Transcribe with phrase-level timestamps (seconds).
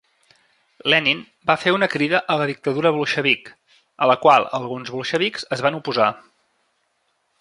[0.91, 1.19] Lenin
[1.49, 3.51] va fer una crida a la dictadura bolxevic,
[4.07, 6.09] a la qual alguns bolxevics es van oposar.